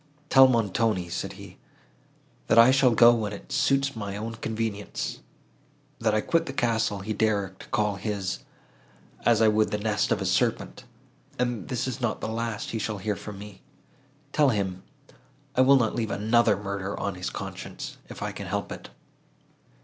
[0.29, 1.59] "Tell Montoni," said he,
[2.47, 5.19] "that I shall go when it suits my own convenience;
[5.99, 8.39] that I quit the castle, he dares to call his,
[9.27, 10.85] as I would the nest of a serpent,
[11.37, 13.61] and that this is not the last he shall hear from me.
[14.33, 14.81] Tell him,
[15.55, 18.89] I will not leave another murder on his conscience, if I can help it."